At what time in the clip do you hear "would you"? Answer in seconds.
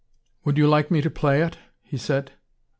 0.45-0.67